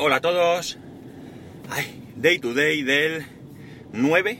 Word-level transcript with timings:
Hola 0.00 0.16
a 0.16 0.20
todos. 0.20 0.78
Ay, 1.68 2.12
day 2.14 2.38
to 2.38 2.54
day 2.54 2.84
del 2.84 3.26
9 3.92 4.38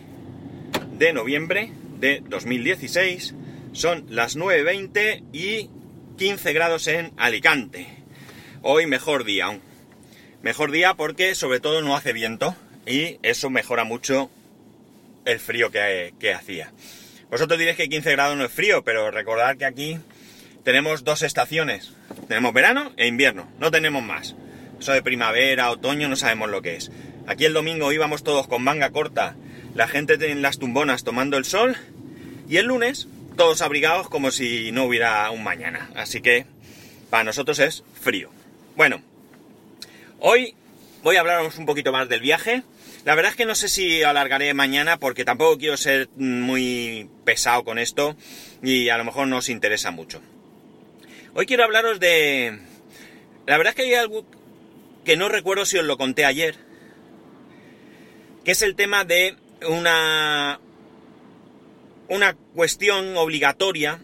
de 0.93 1.13
noviembre 1.13 1.73
de 1.99 2.23
2016. 2.25 3.35
Son 3.73 4.07
las 4.09 4.37
9.20 4.37 5.25
y 5.33 5.69
15 6.17 6.53
grados 6.53 6.87
en 6.87 7.13
Alicante. 7.17 7.89
Hoy 8.63 8.87
mejor 8.87 9.25
día. 9.25 9.59
Mejor 10.43 10.71
día 10.71 10.95
porque 10.95 11.35
sobre 11.35 11.59
todo 11.59 11.83
no 11.83 11.97
hace 11.97 12.13
viento 12.13 12.55
y 12.87 13.19
eso 13.25 13.51
mejora 13.51 13.83
mucho 13.83 14.31
el 15.25 15.41
frío 15.41 15.73
que, 15.73 16.15
que 16.21 16.35
hacía. 16.35 16.73
Vosotros 17.33 17.59
diréis 17.59 17.77
que 17.77 17.89
15 17.89 18.13
grados 18.13 18.37
no 18.37 18.45
es 18.45 18.53
frío, 18.53 18.85
pero 18.85 19.11
recordad 19.11 19.57
que 19.57 19.65
aquí 19.65 19.99
tenemos 20.63 21.03
dos 21.03 21.23
estaciones. 21.23 21.95
Tenemos 22.29 22.55
verano 22.55 22.93
e 22.97 23.09
invierno, 23.09 23.51
no 23.59 23.73
tenemos 23.73 24.05
más. 24.05 24.37
Eso 24.81 24.93
de 24.93 25.03
primavera, 25.03 25.71
otoño, 25.71 26.09
no 26.09 26.17
sabemos 26.17 26.51
lo 26.51 26.63
que 26.63 26.77
es. 26.77 26.91
Aquí 27.27 27.45
el 27.45 27.53
domingo 27.53 27.93
íbamos 27.93 28.23
todos 28.23 28.47
con 28.47 28.63
manga 28.63 28.91
corta, 28.91 29.37
la 29.75 29.89
gente 29.89 30.15
en 30.31 30.43
las 30.43 30.59
tumbonas 30.59 31.05
tomando 31.05 31.37
el 31.37 31.45
sol, 31.45 31.77
y 32.49 32.57
el 32.57 32.67
lunes 32.67 33.09
todos 33.37 33.63
abrigados 33.63 34.09
como 34.09 34.31
si 34.31 34.73
no 34.73 34.85
hubiera 34.85 35.31
un 35.31 35.45
mañana. 35.45 35.91
Así 35.95 36.21
que 36.21 36.47
para 37.11 37.25
nosotros 37.25 37.59
es 37.59 37.85
frío. 38.01 38.31
Bueno, 38.77 39.03
hoy 40.19 40.55
voy 41.03 41.17
a 41.17 41.21
hablaros 41.21 41.59
un 41.59 41.67
poquito 41.67 41.93
más 41.93 42.09
del 42.09 42.21
viaje. 42.21 42.63
La 43.05 43.15
verdad 43.15 43.31
es 43.31 43.37
que 43.37 43.47
no 43.47 43.55
sé 43.55 43.69
si 43.69 44.03
alargaré 44.03 44.53
mañana 44.55 44.99
porque 44.99 45.25
tampoco 45.25 45.59
quiero 45.59 45.77
ser 45.77 46.09
muy 46.17 47.09
pesado 47.25 47.65
con 47.65 47.79
esto 47.79 48.17
y 48.63 48.89
a 48.89 48.99
lo 48.99 49.05
mejor 49.05 49.29
no 49.29 49.39
os 49.39 49.49
interesa 49.49 49.91
mucho. 49.91 50.21
Hoy 51.35 51.47
quiero 51.47 51.65
hablaros 51.65 52.01
de... 52.01 52.59
La 53.47 53.57
verdad 53.57 53.71
es 53.71 53.77
que 53.77 53.83
hay 53.83 53.95
algo 53.95 54.27
que 55.09 55.17
no 55.17 55.31
recuerdo 55.31 55.65
si 55.65 55.79
os 55.79 55.87
lo 55.87 55.97
conté 55.97 56.27
ayer, 56.27 56.55
que 58.45 58.51
es 58.51 58.61
el 58.61 58.75
tema 58.75 59.07
de 59.07 59.37
una, 59.67 60.61
una 62.11 62.35
cuestión 62.35 63.17
obligatoria 63.17 64.01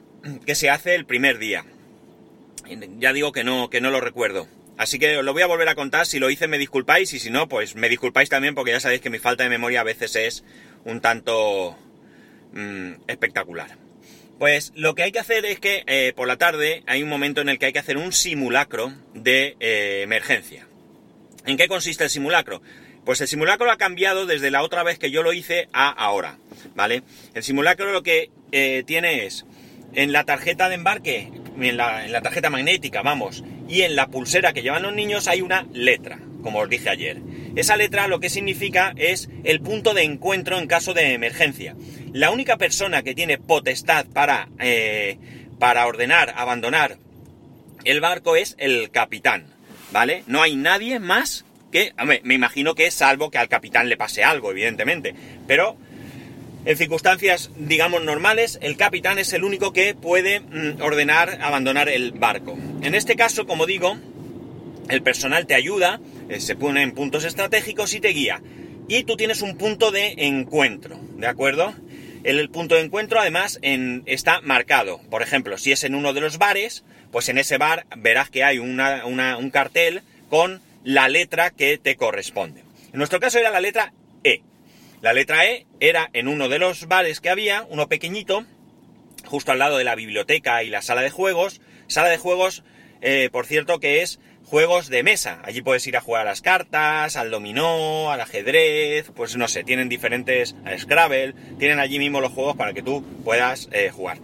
que 0.47 0.55
se 0.55 0.71
hace 0.71 0.95
el 0.95 1.05
primer 1.05 1.37
día. 1.37 1.67
Ya 2.97 3.13
digo 3.13 3.33
que 3.33 3.45
no, 3.45 3.69
que 3.69 3.83
no 3.83 3.91
lo 3.91 4.01
recuerdo. 4.01 4.49
Así 4.79 4.99
que 4.99 5.19
os 5.19 5.25
lo 5.27 5.35
voy 5.35 5.43
a 5.43 5.47
volver 5.47 5.69
a 5.69 5.75
contar. 5.75 6.07
Si 6.07 6.19
lo 6.19 6.31
hice 6.31 6.49
me 6.49 6.57
disculpáis 6.57 7.13
y 7.13 7.19
si 7.19 7.29
no, 7.29 7.51
pues 7.51 7.75
me 7.75 7.91
disculpáis 7.91 8.31
también 8.31 8.55
porque 8.55 8.71
ya 8.71 8.81
sabéis 8.81 9.03
que 9.03 9.11
mi 9.11 9.19
falta 9.19 9.45
de 9.45 9.51
memoria 9.51 9.83
a 9.83 9.85
veces 9.85 10.17
es 10.17 10.43
un 10.87 11.03
tanto 11.03 11.77
mmm, 12.55 12.93
espectacular. 13.09 13.77
Pues 14.39 14.73
lo 14.75 14.95
que 14.95 15.03
hay 15.03 15.13
que 15.13 15.19
hacer 15.19 15.45
es 15.45 15.61
que 15.61 15.85
eh, 15.87 16.15
por 16.17 16.29
la 16.29 16.39
tarde 16.39 16.83
hay 16.87 17.03
un 17.03 17.11
momento 17.11 17.43
en 17.43 17.51
el 17.51 17.59
que 17.59 17.67
hay 17.67 17.75
que 17.75 17.79
hacer 17.79 17.99
un 17.99 18.11
simulacro 18.15 18.95
de 19.13 19.59
eh, 19.61 20.01
emergencia. 20.03 20.67
¿En 21.47 21.57
qué 21.57 21.69
consiste 21.69 22.05
el 22.05 22.11
simulacro? 22.11 22.63
Pues 23.05 23.21
el 23.21 23.29
simulacro 23.29 23.71
ha 23.71 23.77
cambiado 23.77 24.25
desde 24.25 24.51
la 24.51 24.63
otra 24.63 24.83
vez 24.83 24.99
que 24.99 25.11
yo 25.11 25.23
lo 25.23 25.33
hice 25.33 25.69
a 25.73 25.91
ahora, 25.91 26.39
¿vale? 26.75 27.03
El 27.35 27.43
simulacro 27.43 27.93
lo 27.93 28.03
que 28.03 28.31
eh, 28.53 28.83
tiene 28.87 29.27
es, 29.27 29.45
en 29.93 30.13
la 30.13 30.25
tarjeta 30.25 30.69
de 30.69 30.77
embarque, 30.77 31.31
en 31.61 31.77
la, 31.77 32.23
tarjeta 32.23 32.49
magnética, 32.49 33.03
vamos, 33.03 33.45
y 33.69 33.83
en 33.83 33.95
la 33.95 34.09
pulsera 34.09 34.55
que 34.55 34.63
llevan 34.63 34.83
los 34.83 34.95
niños 34.95 35.29
hay 35.29 35.43
una 35.43 35.67
letra, 35.73 36.19
como 36.43 36.61
os 36.61 36.69
dije 36.69 36.89
ayer. 36.89 37.19
Esa 37.57 37.77
letra 37.77 38.09
lo 38.09 38.21
que 38.21 38.31
significa 38.31 38.95
es 38.97 39.29
el 39.45 39.61
punto 39.61 39.93
de 39.93 40.03
encuentro 40.03 40.59
en 40.59 40.67
caso 40.67 40.95
de 40.95 41.13
emergencia. 41.13 41.77
La 42.13 42.31
única 42.31 42.57
persona 42.57 43.03
que 43.03 43.15
tiene 43.15 43.37
potestad 43.37 44.07
para, 44.07 44.49
eh, 44.61 45.19
para 45.59 45.87
ordenar, 45.87 46.33
abandonar 46.37 46.97
el 47.85 48.01
barco 48.01 48.35
es 48.35 48.57
el 48.59 48.91
capitán. 48.91 49.54
¿Vale? 49.95 50.25
No 50.27 50.43
hay 50.43 50.57
nadie 50.57 50.99
más 50.99 51.45
que, 51.71 51.93
hombre, 52.01 52.21
me 52.25 52.35
imagino 52.35 52.75
que 52.75 52.91
salvo 52.91 53.31
que 53.31 53.39
al 53.39 53.49
capitán 53.49 53.89
le 53.89 53.97
pase 53.97 54.25
algo, 54.25 54.51
evidentemente, 54.51 55.15
pero 55.47 55.77
en 56.65 56.77
circunstancias, 56.77 57.53
digamos, 57.57 58.03
normales, 58.03 58.59
el 58.61 58.77
capitán 58.77 59.21
es 59.21 59.33
el 59.33 59.45
único 59.45 59.73
que 59.73 59.95
puede 59.95 60.41
mm, 60.41 60.83
ordenar 60.83 61.39
abandonar 61.41 61.89
el 61.89 62.11
barco. 62.11 62.59
En 62.83 62.97
este 62.97 63.15
caso, 63.15 63.47
como 63.47 63.67
digo, 63.67 63.97
el 64.89 65.01
personal 65.03 65.47
te 65.47 65.55
ayuda, 65.55 66.01
eh, 66.29 66.41
se 66.41 66.57
pone 66.57 66.83
en 66.83 66.91
puntos 66.91 67.25
estratégicos 67.25 67.95
y 67.95 68.01
te 68.01 68.09
guía. 68.09 68.43
Y 68.89 69.05
tú 69.05 69.17
tienes 69.17 69.43
un 69.43 69.57
punto 69.57 69.93
de 69.93 70.15
encuentro, 70.19 70.99
¿de 71.19 71.29
acuerdo? 71.29 71.73
El, 72.25 72.51
punto 72.51 72.75
de 72.75 72.81
encuentro 72.81 73.21
además 73.21 73.61
está 73.63 74.41
marcado. 74.41 75.01
Por 75.09 75.23
ejemplo, 75.23 75.57
si 75.57 75.71
es 75.71 75.85
en 75.85 75.95
uno 75.95 76.13
de 76.15 76.21
los 76.21 76.39
bares, 76.39 76.83
pues 77.15 77.29
en 77.29 77.39
ese 77.39 77.59
bar 77.59 77.87
verás 77.97 78.29
que 78.29 78.43
hay 78.43 78.59
una, 78.59 79.07
un 79.07 79.51
cartel 79.51 80.03
con 80.29 80.61
la 80.83 81.09
letra 81.09 81.51
que 81.53 81.79
te 81.79 81.95
corresponde. 81.95 82.63
En 82.93 82.99
nuestro 82.99 83.21
caso 83.21 83.39
era 83.39 83.53
la 83.53 83.61
letra 83.61 83.93
E. 84.25 84.43
La 85.01 85.13
letra 85.13 85.47
E 85.47 85.65
era 85.79 86.11
en 86.13 86.27
uno 86.27 86.49
de 86.49 86.59
los 86.59 86.89
bares 86.89 87.21
que 87.21 87.31
había, 87.31 87.67
uno 87.69 87.89
pequeñito, 87.89 88.45
justo 89.27 89.53
al 89.53 89.61
lado 89.61 89.79
de 89.79 89.85
la 89.85 89.95
biblioteca 89.95 90.65
y 90.65 90.71
la 90.71 90.83
sala 90.83 91.03
de 91.03 91.11
juegos. 91.11 91.61
Sala 91.87 92.09
de 92.09 92.19
juegos, 92.19 92.65
eh, 93.01 93.29
por 93.31 93.47
cierto, 93.47 93.79
que 93.79 94.03
es 94.03 94.19
juegos 94.45 94.89
de 94.89 95.05
mesa. 95.05 95.41
Allí 95.45 95.63
puedes 95.63 95.87
ir 95.87 95.97
a 95.97 96.01
jugar 96.01 96.23
a 96.23 96.31
las 96.31 96.43
cartas, 96.43 97.15
al 97.15 97.31
dominó, 97.31 98.11
al 98.11 98.23
ajedrez, 98.23 99.13
pues 99.15 99.37
no 99.37 99.47
sé, 99.47 99.63
tienen 99.63 99.89
diferentes, 99.89 100.57
al 100.65 100.81
Scrabble, 100.81 101.35
tienen 101.61 101.79
allí 101.79 102.01
mismo 102.01 102.21
los 102.21 102.33
juegos 102.33 102.57
para 102.57 102.73
que 102.73 102.83
tú 102.83 103.05
puedas 103.23 103.69
eh, 103.71 103.91
jugar. 103.91 104.19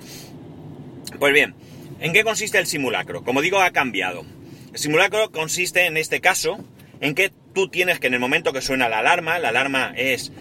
Pues 1.21 1.33
bien, 1.33 1.55
¿En 2.01 2.15
qué 2.15 2.25
consiste 2.25 2.59
el 2.59 2.67
simulacro? 2.67 3.23
Como 3.23 3.43
digo, 3.43 3.61
ha 3.61 3.73
cambiado. 3.73 4.25
El 4.73 4.79
simulacro 4.79 5.31
consiste 5.31 5.85
en 5.85 5.99
este 5.99 6.21
caso 6.21 6.59
en 7.01 7.15
que 7.15 7.31
tú 7.53 7.69
tienes 7.69 8.01
que 8.01 8.07
en 8.07 8.15
el 8.15 8.21
momento 8.21 8.55
que 8.55 8.63
suena 8.63 8.89
la 8.89 9.01
alarma, 9.01 9.39
la 9.39 9.51
alarma 9.51 9.93
es, 9.95 10.33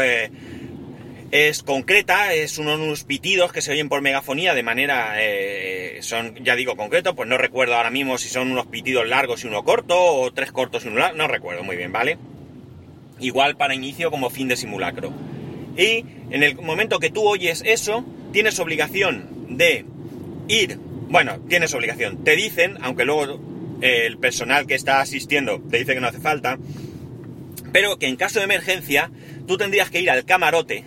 eh, 0.00 0.30
es 1.32 1.64
concreta, 1.64 2.34
es 2.34 2.58
unos 2.58 3.02
pitidos 3.02 3.52
que 3.52 3.62
se 3.62 3.72
oyen 3.72 3.88
por 3.88 4.00
megafonía 4.00 4.54
de 4.54 4.62
manera, 4.62 5.14
eh, 5.16 5.98
son, 6.02 6.36
ya 6.44 6.54
digo, 6.54 6.76
concreto, 6.76 7.16
pues 7.16 7.28
no 7.28 7.36
recuerdo 7.36 7.74
ahora 7.74 7.90
mismo 7.90 8.16
si 8.16 8.28
son 8.28 8.52
unos 8.52 8.66
pitidos 8.66 9.08
largos 9.08 9.42
y 9.42 9.48
uno 9.48 9.64
corto, 9.64 9.98
o 9.98 10.32
tres 10.32 10.52
cortos 10.52 10.84
y 10.84 10.88
uno 10.88 11.00
largo, 11.00 11.18
no 11.18 11.26
recuerdo 11.26 11.64
muy 11.64 11.76
bien, 11.76 11.90
¿vale? 11.90 12.16
Igual 13.18 13.56
para 13.56 13.74
inicio 13.74 14.12
como 14.12 14.30
fin 14.30 14.46
de 14.46 14.56
simulacro. 14.56 15.12
Y 15.76 16.04
en 16.30 16.44
el 16.44 16.54
momento 16.56 17.00
que 17.00 17.10
tú 17.10 17.26
oyes 17.26 17.62
eso, 17.66 18.04
tienes 18.32 18.60
obligación 18.60 19.56
de 19.56 19.84
ir 20.46 20.78
bueno, 21.08 21.38
tienes 21.48 21.74
obligación. 21.74 22.24
Te 22.24 22.36
dicen, 22.36 22.78
aunque 22.82 23.04
luego 23.04 23.40
eh, 23.80 24.06
el 24.06 24.18
personal 24.18 24.66
que 24.66 24.74
está 24.74 25.00
asistiendo 25.00 25.60
te 25.70 25.78
dice 25.78 25.94
que 25.94 26.00
no 26.00 26.08
hace 26.08 26.20
falta, 26.20 26.58
pero 27.72 27.98
que 27.98 28.06
en 28.06 28.16
caso 28.16 28.38
de 28.38 28.44
emergencia 28.44 29.10
tú 29.46 29.56
tendrías 29.56 29.90
que 29.90 30.00
ir 30.00 30.10
al 30.10 30.24
camarote, 30.24 30.84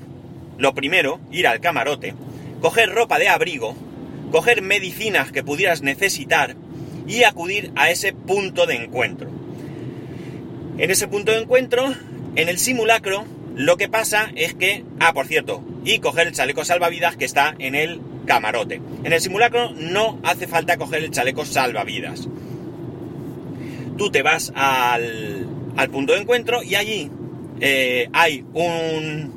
lo 0.58 0.74
primero, 0.74 1.20
ir 1.32 1.48
al 1.48 1.60
camarote, 1.60 2.14
coger 2.62 2.90
ropa 2.90 3.18
de 3.18 3.30
abrigo, 3.30 3.76
coger 4.32 4.62
medicinas 4.62 5.32
que 5.32 5.44
pudieras 5.44 5.82
necesitar 5.82 6.56
y 7.08 7.24
acudir 7.24 7.72
a 7.76 7.90
ese 7.90 8.14
punto 8.14 8.68
de 8.68 8.76
encuentro. 8.76 9.30
En 10.78 10.92
ese 10.92 11.08
punto 11.08 11.32
de 11.32 11.40
encuentro, 11.40 11.94
en 12.36 12.48
el 12.48 12.58
simulacro, 12.58 13.26
lo 13.56 13.78
que 13.78 13.90
pasa 13.90 14.32
es 14.36 14.54
que, 14.54 14.86
ah, 15.00 15.14
por 15.14 15.28
cierto, 15.28 15.64
y 15.84 16.00
coger 16.00 16.28
el 16.28 16.34
chaleco 16.34 16.64
salvavidas 16.64 17.18
que 17.18 17.26
está 17.26 17.56
en 17.60 17.76
el 17.76 18.00
camarote. 18.26 18.82
En 19.04 19.14
el 19.14 19.22
simulacro 19.22 19.72
no 19.72 20.20
hace 20.24 20.48
falta 20.48 20.78
coger 20.78 21.04
el 21.04 21.12
chaleco 21.12 21.46
salvavidas. 21.46 22.28
Tú 23.98 24.12
te 24.12 24.22
vas 24.22 24.52
al, 24.56 25.48
al 25.78 25.90
punto 25.90 26.14
de 26.14 26.20
encuentro 26.20 26.64
y 26.64 26.76
allí 26.76 27.10
eh, 27.60 28.10
hay 28.14 28.44
un, 28.54 29.32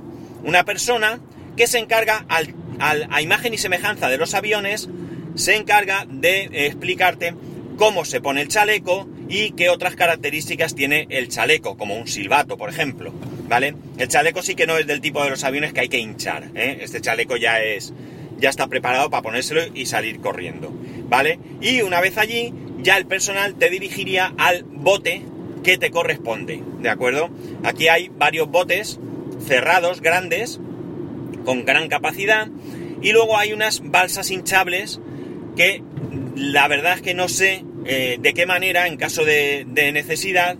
una 0.44 0.64
persona 0.64 1.20
que 1.56 1.66
se 1.66 1.78
encarga, 1.78 2.24
al, 2.28 2.54
al, 2.78 3.06
a 3.10 3.22
imagen 3.22 3.54
y 3.54 3.58
semejanza 3.58 4.08
de 4.08 4.18
los 4.18 4.34
aviones, 4.34 4.88
se 5.34 5.56
encarga 5.56 6.06
de 6.08 6.48
explicarte 6.66 7.34
cómo 7.76 8.04
se 8.04 8.20
pone 8.20 8.42
el 8.42 8.48
chaleco 8.48 9.08
y 9.28 9.52
qué 9.52 9.68
otras 9.68 9.96
características 9.96 10.74
tiene 10.74 11.06
el 11.10 11.28
chaleco, 11.28 11.76
como 11.76 11.96
un 11.96 12.06
silbato, 12.06 12.56
por 12.56 12.70
ejemplo. 12.70 13.12
¿Vale? 13.46 13.74
El 13.98 14.08
chaleco 14.08 14.42
sí 14.42 14.54
que 14.54 14.66
no 14.66 14.78
es 14.78 14.86
del 14.86 15.00
tipo 15.00 15.22
de 15.22 15.30
los 15.30 15.44
aviones 15.44 15.72
que 15.72 15.80
hay 15.80 15.88
que 15.88 15.98
hinchar. 15.98 16.50
¿eh? 16.54 16.78
Este 16.80 17.00
chaleco 17.00 17.36
ya 17.36 17.62
es, 17.62 17.92
ya 18.44 18.50
está 18.50 18.66
preparado 18.66 19.08
para 19.08 19.22
ponérselo 19.22 19.62
y 19.72 19.86
salir 19.86 20.20
corriendo, 20.20 20.70
¿vale? 21.08 21.38
Y 21.62 21.80
una 21.80 22.02
vez 22.02 22.18
allí, 22.18 22.52
ya 22.82 22.98
el 22.98 23.06
personal 23.06 23.54
te 23.54 23.70
dirigiría 23.70 24.34
al 24.36 24.64
bote 24.64 25.22
que 25.62 25.78
te 25.78 25.90
corresponde, 25.90 26.62
¿de 26.80 26.90
acuerdo? 26.90 27.30
Aquí 27.62 27.88
hay 27.88 28.10
varios 28.10 28.50
botes 28.50 29.00
cerrados, 29.46 30.02
grandes, 30.02 30.60
con 31.46 31.64
gran 31.64 31.88
capacidad, 31.88 32.48
y 33.00 33.12
luego 33.12 33.38
hay 33.38 33.54
unas 33.54 33.80
balsas 33.82 34.30
hinchables 34.30 35.00
que 35.56 35.82
la 36.36 36.68
verdad 36.68 36.96
es 36.96 37.00
que 37.00 37.14
no 37.14 37.30
sé 37.30 37.64
eh, 37.86 38.18
de 38.20 38.34
qué 38.34 38.44
manera, 38.44 38.88
en 38.88 38.98
caso 38.98 39.24
de, 39.24 39.64
de 39.66 39.90
necesidad, 39.90 40.58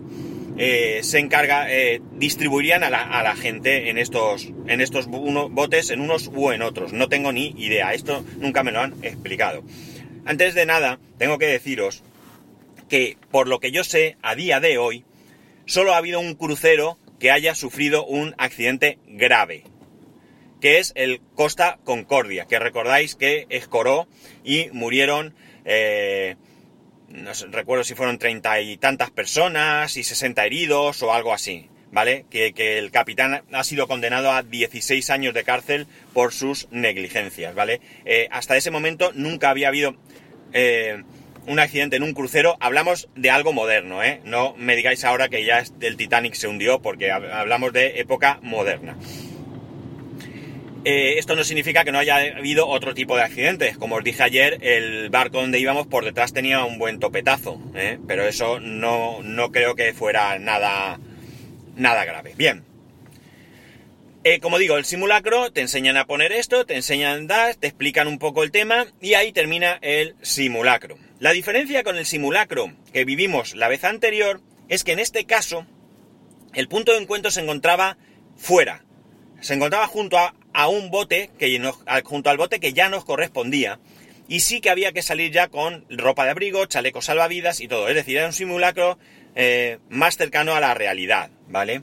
eh, 0.57 1.01
se 1.03 1.19
encarga, 1.19 1.73
eh, 1.73 2.01
distribuirían 2.13 2.85
a 2.85 2.91
la, 2.91 3.03
a 3.03 3.23
la, 3.23 3.35
gente 3.35 3.91
en 3.91 3.99
estos, 3.99 4.53
en 4.67 4.81
estos 4.81 5.07
botes, 5.07 5.91
en 5.91 6.01
unos 6.01 6.29
u 6.33 6.53
en 6.53 6.63
otros. 6.63 6.93
No 6.93 7.09
tengo 7.09 7.33
ni 7.33 7.55
idea, 7.57 7.93
esto 7.93 8.25
nunca 8.39 8.63
me 8.63 8.73
lo 8.73 8.81
han 8.81 8.95
explicado. 9.05 9.63
Antes 10.25 10.55
de 10.55 10.67
nada, 10.67 10.99
tengo 11.19 11.39
que 11.39 11.47
deciros 11.47 12.03
que 12.89 13.17
por 13.31 13.49
lo 13.49 13.61
que 13.61 13.73
yo 13.73 13.85
sé, 13.85 14.17
a 14.23 14.35
día 14.35 14.61
de 14.61 14.79
hoy, 14.79 15.05
solo 15.67 15.95
ha 15.95 15.99
habido 15.99 16.21
un 16.21 16.35
crucero 16.35 16.99
que 17.19 17.31
haya 17.31 17.55
sufrido 17.55 18.05
un 18.05 18.35
accidente 18.39 18.99
grave, 19.07 19.65
que 20.61 20.79
es 20.79 20.93
el 20.95 21.21
Costa 21.35 21.79
Concordia, 21.85 22.47
que 22.47 22.59
recordáis 22.59 23.15
que 23.15 23.47
escoró 23.49 24.07
y 24.45 24.69
murieron, 24.73 25.35
eh, 25.65 26.37
no 27.15 27.33
recuerdo 27.51 27.85
si 27.85 27.95
fueron 27.95 28.19
treinta 28.19 28.61
y 28.61 28.77
tantas 28.77 29.11
personas 29.11 29.97
y 29.97 30.05
sesenta 30.05 30.45
heridos 30.45 31.03
o 31.03 31.13
algo 31.13 31.33
así. 31.33 31.71
¿vale? 31.95 32.27
Que, 32.29 32.53
el 32.79 32.91
capitán 32.91 33.45
ha 33.53 33.65
sido 33.65 33.87
condenado 33.87 34.33
a 34.33 34.43
16 34.43 35.09
años 35.11 35.33
de 35.33 35.45
cárcel 35.45 35.87
por 36.13 36.33
sus 36.33 36.69
negligencias, 36.73 37.55
¿vale? 37.55 37.81
Eh, 38.05 38.27
hasta 38.33 38.57
ese 38.57 38.73
momento 38.73 39.13
nunca 39.15 39.49
había 39.49 39.69
habido 39.69 39.95
eh, 40.53 41.05
un 41.47 41.61
accidente 41.61 41.95
en 41.97 42.03
un 42.03 42.13
crucero. 42.13 42.57
Hablamos 42.59 43.09
de 43.15 43.31
algo 43.31 43.53
moderno, 43.53 44.03
¿eh? 44.03 44.21
No 44.25 44.55
me 44.57 44.75
digáis 44.75 45.05
ahora 45.05 45.29
que 45.29 45.45
ya 45.45 45.63
el 45.81 45.97
Titanic 45.97 46.35
se 46.35 46.49
hundió 46.49 46.83
porque 46.83 47.13
hablamos 47.13 47.73
de 47.73 48.01
época 48.01 48.41
moderna. 48.43 48.97
Eh, 50.85 51.19
esto 51.19 51.35
no 51.35 51.45
significa 51.45 51.83
que 51.85 51.93
no 51.93 51.99
haya 51.99 52.17
habido 52.17 52.69
otro 52.69 52.95
tipo 52.95 53.17
de 53.17 53.23
accidentes. 53.23 53.79
Como 53.79 53.97
os 53.97 54.05
dije 54.05 54.23
ayer, 54.23 54.59
el 54.61 55.09
barco 55.09 55.41
donde 55.41 55.59
íbamos 55.59 55.87
por 55.87 56.05
detrás 56.05 56.33
tenía 56.33 56.65
un 56.65 56.79
buen 56.79 57.01
topetazo, 57.01 57.59
pero 58.07 58.27
eso 58.29 58.61
no, 58.61 59.23
no 59.23 59.51
creo 59.51 59.75
que 59.75 59.95
fuera 59.95 60.39
nada 60.39 60.99
nada 61.77 62.05
grave. 62.05 62.35
Bien. 62.37 62.65
Eh, 64.27 64.41
como 64.41 64.59
digo, 64.59 64.79
el 64.79 64.87
simulacro 64.87 65.53
te 65.53 65.61
enseñan 65.61 65.99
a 65.99 66.07
poner 66.07 66.33
esto, 66.33 66.65
te 66.65 66.75
enseñan 66.75 67.13
andar, 67.19 67.57
te 67.57 67.67
explican 67.67 68.09
un 68.09 68.19
poco 68.19 68.43
el 68.43 68.51
tema 68.51 68.87
y 69.01 69.15
ahí 69.15 69.33
termina 69.33 69.79
el 69.83 70.17
simulacro. 70.23 70.97
La 71.19 71.33
diferencia 71.33 71.83
con 71.83 71.99
el 71.99 72.07
simulacro 72.07 72.73
que 72.93 73.05
vivimos 73.05 73.55
la 73.55 73.69
vez 73.69 73.85
anterior 73.85 74.41
es 74.69 74.83
que 74.83 74.93
en 74.93 74.99
este 74.99 75.27
caso 75.27 75.67
el 76.55 76.69
punto 76.69 76.93
de 76.93 76.99
encuentro 76.99 77.31
se 77.31 77.43
encontraba 77.43 77.99
fuera. 78.37 78.85
Se 79.41 79.53
encontraba 79.53 79.87
junto 79.89 80.17
a, 80.17 80.35
un 80.69 80.91
bote, 80.91 81.31
que 81.39 81.61
junto 82.05 82.31
al 82.31 82.37
bote 82.37 82.61
que 82.61 82.73
ya 82.73 82.89
nos 82.89 83.05
correspondía. 83.05 83.79
Y 84.27 84.41
sí 84.41 84.61
que 84.61 84.71
había 84.71 84.93
que 84.93 85.03
salir 85.03 85.33
ya 85.33 85.49
con 85.49 85.85
ropa 85.91 86.25
de 86.25 86.31
abrigo, 86.31 86.65
chalecos 86.67 87.07
salvavidas 87.07 87.61
y 87.61 87.69
todo. 87.69 87.89
Es 87.89 87.95
decir, 87.95 88.17
era 88.17 88.27
un 88.27 88.33
simulacro 88.33 88.99
eh, 89.35 89.79
más 89.91 90.17
cercano 90.17 90.55
a 90.55 90.61
la 90.61 90.73
realidad, 90.75 91.31
¿vale? 91.49 91.83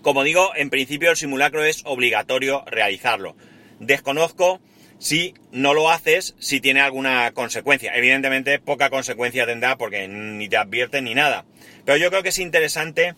Como 0.00 0.24
digo, 0.24 0.52
en 0.56 0.70
principio 0.70 1.10
el 1.10 1.16
simulacro 1.16 1.64
es 1.64 1.82
obligatorio 1.84 2.64
realizarlo. 2.66 3.36
Desconozco 3.78 4.60
si 4.98 5.34
no 5.50 5.74
lo 5.74 5.90
haces, 5.90 6.34
si 6.38 6.60
tiene 6.60 6.80
alguna 6.80 7.32
consecuencia. 7.32 7.92
Evidentemente, 7.94 8.60
poca 8.60 8.88
consecuencia 8.88 9.46
tendrá 9.46 9.76
porque 9.76 10.06
ni 10.06 10.48
te 10.48 10.56
advierte 10.56 11.02
ni 11.02 11.14
nada. 11.14 11.44
Pero 11.84 11.98
yo 11.98 12.08
creo 12.10 12.22
que 12.22 12.28
es 12.28 12.38
interesante, 12.38 13.14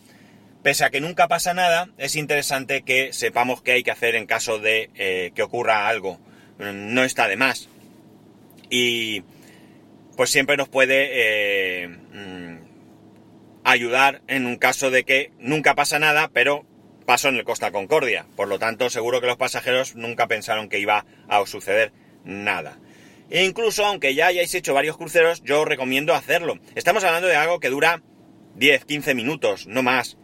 pese 0.65 0.83
a 0.83 0.91
que 0.91 1.03
nunca 1.03 1.29
pasa 1.29 1.53
nada, 1.53 1.91
es 1.99 2.17
interesante 2.17 2.83
que 2.83 3.13
sepamos 3.13 3.61
qué 3.61 3.73
hay 3.73 3.83
que 3.83 3.91
hacer 3.91 4.15
en 4.15 4.25
caso 4.25 4.59
de 4.59 4.89
eh, 4.95 5.31
que 5.35 5.43
ocurra 5.43 5.89
algo. 5.89 6.19
No 6.59 7.05
está 7.05 7.29
de 7.29 7.37
más. 7.37 7.69
Y 8.71 9.23
pues 10.17 10.31
siempre 10.31 10.57
nos 10.57 10.71
puede 10.71 11.11
eh, 11.13 11.89
mm, 11.89 12.57
ayudar 13.63 14.23
en 14.27 14.47
un 14.47 14.57
caso 14.57 14.91
de 14.91 15.05
que 15.05 15.33
nunca 15.39 15.75
pasa 15.75 15.99
nada, 15.99 16.31
pero 16.33 16.65
pasó 17.05 17.29
en 17.29 17.37
el 17.37 17.45
Costa 17.45 17.71
Concordia. 17.71 18.25
Por 18.35 18.49
lo 18.49 18.59
tanto, 18.59 18.89
seguro 18.89 19.21
que 19.21 19.27
los 19.27 19.37
pasajeros 19.37 19.97
nunca 19.97 20.29
pensaron 20.29 20.71
que 20.71 20.79
iba 20.79 21.05
a 21.29 21.45
suceder 21.45 21.93
nada. 22.25 22.79
E 23.29 23.45
incluso, 23.45 23.85
aunque 23.85 24.15
ya 24.15 24.29
hayáis 24.29 24.55
hecho 24.55 24.73
varios 24.73 24.97
cruceros, 24.97 25.43
yo 25.43 25.61
os 25.61 25.69
recomiendo 25.69 26.15
hacerlo. 26.15 26.59
Estamos 26.75 27.05
hablando 27.05 27.29
de 27.29 27.37
algo 27.37 27.61
que 27.61 27.69
dura 27.69 28.01
10-15 28.57 29.15
minutos, 29.15 29.67
no 29.67 29.83
más. 29.83 30.17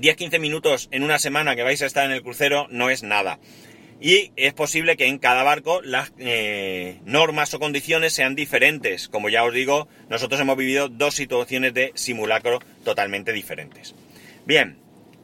10-15 0.00 0.40
minutos 0.40 0.88
en 0.90 1.02
una 1.02 1.18
semana 1.18 1.56
que 1.56 1.62
vais 1.62 1.82
a 1.82 1.86
estar 1.86 2.04
en 2.04 2.12
el 2.12 2.22
crucero 2.22 2.66
no 2.70 2.90
es 2.90 3.02
nada 3.02 3.38
y 4.00 4.32
es 4.36 4.54
posible 4.54 4.96
que 4.96 5.06
en 5.06 5.18
cada 5.18 5.42
barco 5.42 5.82
las 5.82 6.12
eh, 6.18 7.00
normas 7.04 7.52
o 7.54 7.58
condiciones 7.58 8.12
sean 8.12 8.34
diferentes. 8.34 9.08
Como 9.08 9.28
ya 9.28 9.44
os 9.44 9.52
digo, 9.52 9.88
nosotros 10.08 10.40
hemos 10.40 10.56
vivido 10.56 10.88
dos 10.88 11.14
situaciones 11.14 11.74
de 11.74 11.92
simulacro 11.94 12.60
totalmente 12.84 13.32
diferentes. 13.32 13.94
Bien, 14.46 14.78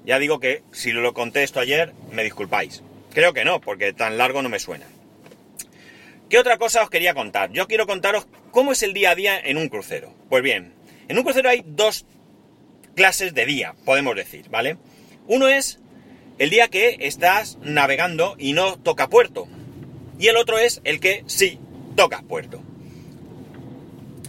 ya 0.04 0.18
digo 0.18 0.40
que 0.40 0.62
si 0.72 0.92
lo 0.92 1.14
conté 1.14 1.44
esto 1.44 1.60
ayer, 1.60 1.92
me 2.10 2.24
disculpáis. 2.24 2.82
Creo 3.12 3.32
que 3.32 3.44
no, 3.44 3.60
porque 3.60 3.92
tan 3.92 4.18
largo 4.18 4.42
no 4.42 4.48
me 4.48 4.58
suena. 4.58 4.86
¿Qué 6.28 6.38
otra 6.38 6.58
cosa 6.58 6.82
os 6.82 6.90
quería 6.90 7.14
contar? 7.14 7.52
Yo 7.52 7.68
quiero 7.68 7.86
contaros 7.86 8.26
cómo 8.50 8.72
es 8.72 8.82
el 8.82 8.92
día 8.92 9.10
a 9.10 9.14
día 9.14 9.38
en 9.38 9.56
un 9.56 9.68
crucero. 9.68 10.12
Pues 10.28 10.42
bien, 10.42 10.72
en 11.06 11.16
un 11.16 11.22
crucero 11.22 11.48
hay 11.48 11.62
dos 11.64 12.06
clases 12.94 13.34
de 13.34 13.46
día, 13.46 13.74
podemos 13.84 14.16
decir, 14.16 14.48
¿vale? 14.50 14.76
Uno 15.26 15.48
es 15.48 15.80
el 16.38 16.50
día 16.50 16.68
que 16.68 16.96
estás 17.00 17.58
navegando 17.62 18.34
y 18.38 18.52
no 18.52 18.76
toca 18.78 19.08
puerto. 19.08 19.46
Y 20.18 20.28
el 20.28 20.36
otro 20.36 20.58
es 20.58 20.80
el 20.84 21.00
que 21.00 21.24
sí 21.26 21.58
toca 21.96 22.22
puerto. 22.22 22.62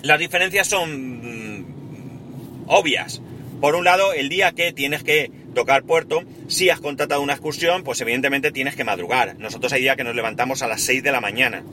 Las 0.02 0.20
diferencias 0.20 0.68
son 0.68 1.62
mm, 1.62 2.66
obvias. 2.68 3.22
Por 3.62 3.76
un 3.76 3.86
lado, 3.86 4.14
el 4.14 4.30
día 4.30 4.52
que 4.52 4.72
tienes 4.72 5.04
que 5.04 5.32
tocar 5.56 5.84
puerto, 5.84 6.24
si 6.48 6.70
has 6.70 6.80
contratado 6.80 7.22
una 7.22 7.34
excursión, 7.34 7.84
pues 7.84 8.02
evidentemente 8.02 8.52
tienes 8.52 8.76
que 8.76 8.84
madrugar. 8.84 9.38
Nosotros 9.40 9.74
hay 9.74 9.82
día 9.82 9.96
que 9.96 10.04
nos 10.04 10.16
levantamos 10.16 10.62
a 10.62 10.68
las 10.68 10.82
6 10.82 11.02
de 11.02 11.12
la 11.12 11.22
mañana. 11.22 11.64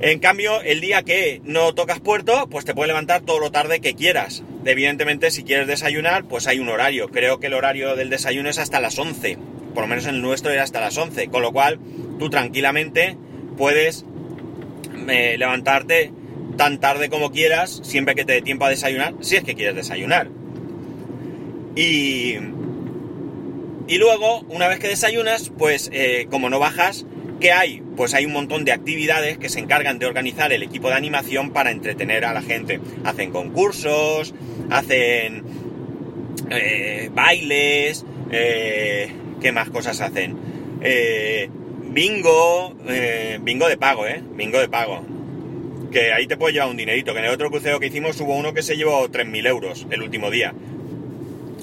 En 0.00 0.18
cambio, 0.18 0.60
el 0.62 0.80
día 0.80 1.02
que 1.02 1.40
no 1.44 1.74
tocas 1.74 2.00
puerto, 2.00 2.48
pues 2.50 2.64
te 2.64 2.74
puedes 2.74 2.88
levantar 2.88 3.22
todo 3.22 3.38
lo 3.38 3.50
tarde 3.50 3.80
que 3.80 3.94
quieras. 3.94 4.42
Evidentemente, 4.64 5.30
si 5.30 5.44
quieres 5.44 5.66
desayunar, 5.66 6.24
pues 6.24 6.46
hay 6.46 6.58
un 6.58 6.68
horario. 6.68 7.08
Creo 7.08 7.40
que 7.40 7.46
el 7.46 7.54
horario 7.54 7.96
del 7.96 8.10
desayuno 8.10 8.50
es 8.50 8.58
hasta 8.58 8.80
las 8.80 8.98
11. 8.98 9.38
Por 9.74 9.84
lo 9.84 9.88
menos 9.88 10.06
en 10.06 10.16
el 10.16 10.22
nuestro 10.22 10.50
era 10.50 10.62
hasta 10.62 10.80
las 10.80 10.96
11. 10.96 11.28
Con 11.28 11.42
lo 11.42 11.52
cual, 11.52 11.78
tú 12.18 12.28
tranquilamente 12.30 13.16
puedes 13.56 14.04
eh, 15.08 15.36
levantarte 15.38 16.12
tan 16.56 16.80
tarde 16.80 17.08
como 17.08 17.30
quieras, 17.30 17.80
siempre 17.84 18.14
que 18.14 18.24
te 18.24 18.32
dé 18.34 18.42
tiempo 18.42 18.64
a 18.64 18.70
desayunar, 18.70 19.14
si 19.20 19.36
es 19.36 19.44
que 19.44 19.54
quieres 19.54 19.76
desayunar. 19.76 20.28
Y, 21.76 22.34
y 23.86 23.98
luego, 23.98 24.40
una 24.48 24.66
vez 24.66 24.80
que 24.80 24.88
desayunas, 24.88 25.50
pues 25.56 25.88
eh, 25.92 26.26
como 26.30 26.50
no 26.50 26.58
bajas, 26.58 27.06
¿Qué 27.40 27.52
hay? 27.52 27.82
Pues 27.96 28.14
hay 28.14 28.26
un 28.26 28.32
montón 28.32 28.64
de 28.64 28.72
actividades 28.72 29.38
que 29.38 29.48
se 29.48 29.60
encargan 29.60 29.98
de 29.98 30.06
organizar 30.06 30.52
el 30.52 30.62
equipo 30.62 30.88
de 30.88 30.94
animación 30.94 31.50
para 31.50 31.70
entretener 31.70 32.24
a 32.24 32.32
la 32.32 32.42
gente. 32.42 32.80
Hacen 33.04 33.30
concursos, 33.30 34.34
hacen 34.70 35.44
eh, 36.50 37.10
bailes, 37.12 38.04
eh, 38.32 39.12
¿qué 39.40 39.52
más 39.52 39.70
cosas 39.70 40.00
hacen? 40.00 40.36
Eh, 40.82 41.48
bingo, 41.90 42.74
bingo 43.42 43.68
de 43.68 43.76
pago, 43.76 44.06
¿eh? 44.06 44.20
Bingo 44.34 44.58
de 44.58 44.68
pago. 44.68 45.04
Que 45.92 46.12
ahí 46.12 46.26
te 46.26 46.36
puedes 46.36 46.54
llevar 46.54 46.70
un 46.70 46.76
dinerito, 46.76 47.12
que 47.12 47.20
en 47.20 47.26
el 47.26 47.30
otro 47.30 47.50
crucero 47.50 47.78
que 47.78 47.86
hicimos 47.86 48.20
hubo 48.20 48.34
uno 48.34 48.52
que 48.52 48.62
se 48.62 48.76
llevó 48.76 49.08
3.000 49.08 49.46
euros 49.46 49.86
el 49.90 50.02
último 50.02 50.30
día. 50.30 50.54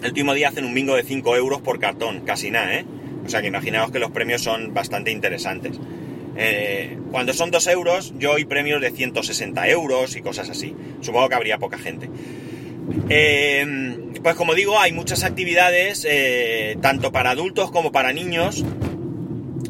El 0.02 0.08
último 0.08 0.34
día 0.34 0.50
hacen 0.50 0.64
un 0.64 0.74
bingo 0.74 0.96
de 0.96 1.04
5 1.04 1.36
euros 1.36 1.62
por 1.62 1.80
cartón, 1.80 2.22
casi 2.22 2.50
nada, 2.50 2.76
¿eh? 2.76 2.86
O 3.26 3.30
sea 3.30 3.42
que 3.42 3.48
imaginaos 3.48 3.92
que 3.92 4.00
los 4.00 4.12
premios 4.12 4.42
son 4.42 4.74
bastante 4.74 5.12
interesantes. 5.12 5.80
Eh, 6.38 6.98
cuando 7.12 7.34
son 7.34 7.50
2 7.50 7.68
euros, 7.68 8.14
yo 8.18 8.32
doy 8.32 8.46
premios 8.46 8.82
de 8.82 8.92
160 8.92 9.68
euros 9.70 10.16
y 10.16 10.22
cosas 10.22 10.50
así. 10.50 10.76
Supongo 11.02 11.30
que 11.30 11.36
habría 11.36 11.58
poca 11.58 11.78
gente. 11.78 12.10
Eh, 13.10 13.98
pues 14.22 14.36
como 14.36 14.54
digo, 14.54 14.80
hay 14.80 14.92
muchas 14.92 15.24
actividades, 15.24 16.06
eh, 16.10 16.78
tanto 16.82 17.12
para 17.12 17.32
adultos 17.32 17.72
como 17.72 17.92
para 17.92 18.12
niños, 18.14 18.64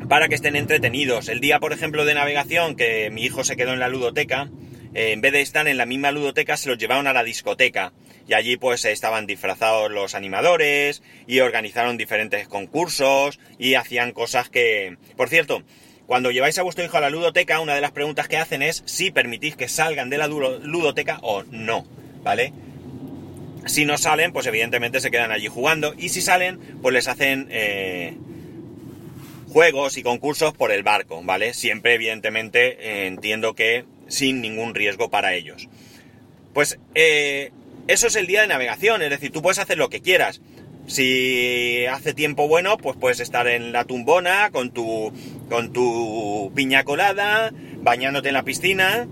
para 0.10 0.28
que 0.28 0.36
estén 0.36 0.56
entretenidos. 0.56 1.30
El 1.30 1.40
día, 1.40 1.60
por 1.60 1.74
ejemplo, 1.74 2.06
de 2.06 2.14
navegación, 2.14 2.76
que 2.76 3.10
mi 3.12 3.24
hijo 3.24 3.44
se 3.44 3.56
quedó 3.56 3.74
en 3.74 3.80
la 3.80 3.90
ludoteca, 3.90 4.50
en 4.96 5.22
vez 5.22 5.34
de 5.34 5.42
estar 5.42 5.68
en 5.68 5.78
la 5.78 5.86
misma 5.86 6.12
ludoteca, 6.12 6.58
se 6.58 6.70
los 6.70 6.78
llevaron 6.78 7.06
a 7.08 7.14
la 7.14 7.24
discoteca 7.24 7.92
y 8.28 8.34
allí 8.34 8.58
pues 8.58 8.86
estaban 8.86 9.28
disfrazados 9.28 9.92
los 9.92 10.16
animadores 10.16 11.04
y 11.28 11.42
organizaron 11.42 11.98
diferentes 11.98 12.48
concursos 12.48 13.40
y 13.60 13.75
hacían 13.75 14.14
cosas 14.14 14.50
que... 14.50 14.98
Por 15.16 15.30
cierto, 15.30 15.64
cuando 16.08 16.32
lleváis 16.32 16.58
a 16.58 16.64
vuestro 16.64 16.86
hijo 16.86 16.98
a 16.98 17.02
la 17.02 17.10
ludoteca, 17.10 17.60
una 17.60 17.75
de 17.75 17.82
las 17.82 17.92
preguntas 17.92 18.28
que 18.28 18.38
hacen 18.38 18.62
es 18.62 18.84
si 18.86 19.12
permitís 19.12 19.56
que 19.56 19.68
salgan 19.68 20.10
de 20.10 20.18
la 20.18 20.28
ludoteca 20.28 21.20
o 21.22 21.44
no, 21.44 21.86
¿vale? 22.24 22.54
Si 23.66 23.86
no 23.86 23.98
salen, 23.98 24.32
pues 24.32 24.46
evidentemente 24.46 25.02
se 25.02 25.12
quedan 25.12 25.32
allí 25.32 25.48
jugando 25.48 25.94
y 25.98 26.10
si 26.10 26.22
salen, 26.22 26.60
pues 26.82 26.94
les 26.94 27.08
hacen 27.08 27.48
eh, 27.50 28.16
juegos 29.50 29.98
y 29.98 30.04
concursos 30.04 30.54
por 30.54 30.72
el 30.72 30.84
barco, 30.84 31.22
¿vale? 31.24 31.54
Siempre 31.54 31.96
evidentemente 31.96 32.78
eh, 32.80 33.08
entiendo 33.08 33.56
que 33.56 33.86
sin 34.08 34.42
ningún 34.42 34.76
riesgo 34.76 35.10
para 35.10 35.34
ellos. 35.34 35.70
Pues 36.54 36.80
eh, 36.94 37.52
eso 37.88 38.08
es 38.08 38.16
el 38.16 38.28
día 38.28 38.42
de 38.42 38.48
navegación, 38.48 39.02
es 39.02 39.10
decir, 39.10 39.32
tú 39.32 39.42
puedes 39.42 39.60
hacer 39.60 39.78
lo 39.78 39.90
que 39.90 40.02
quieras. 40.02 40.42
Si 40.88 41.86
hace 41.88 42.14
tiempo 42.14 42.48
bueno, 42.48 42.78
pues 42.78 42.96
puedes 42.96 43.20
estar 43.20 43.48
en 43.48 43.72
la 43.72 43.86
tumbona 43.86 44.52
con 44.52 44.72
tu, 44.72 45.12
con 45.50 45.74
tu 45.74 46.52
piña 46.56 46.84
colada, 46.84 47.52
bañándote 47.82 48.30
en 48.30 48.36
la 48.36 48.44
piscina, 48.44 49.08